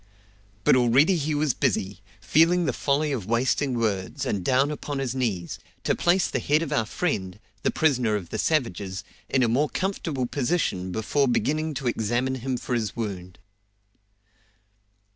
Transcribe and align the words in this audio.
But 0.63 0.75
already 0.75 1.15
he 1.15 1.35
was 1.35 1.53
busy, 1.53 1.99
feeling 2.19 2.65
the 2.65 2.73
folly 2.73 3.11
of 3.11 3.27
wasting 3.27 3.75
words, 3.77 4.25
and 4.25 4.43
down 4.43 4.71
upon 4.71 4.97
his 4.97 5.13
knees, 5.13 5.59
to 5.83 5.93
place 5.93 6.27
the 6.27 6.39
head 6.39 6.63
of 6.63 6.73
our 6.73 6.87
friend, 6.87 7.39
the 7.61 7.69
prisoner 7.69 8.15
of 8.15 8.29
the 8.29 8.39
savages, 8.39 9.03
in 9.29 9.43
a 9.43 9.47
more 9.47 9.69
comfortable 9.69 10.25
position 10.25 10.91
before 10.91 11.27
beginning 11.27 11.75
to 11.75 11.87
examine 11.87 12.33
him 12.41 12.57
for 12.57 12.73
his 12.73 12.95
wound. 12.95 13.37